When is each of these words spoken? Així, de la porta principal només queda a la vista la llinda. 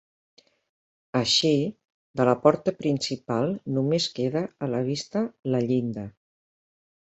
Així, 1.19 1.51
de 2.21 2.25
la 2.29 2.33
porta 2.45 2.73
principal 2.79 3.53
només 3.77 4.09
queda 4.21 4.43
a 4.65 4.71
la 4.73 4.81
vista 4.89 5.23
la 5.57 5.63
llinda. 5.69 6.09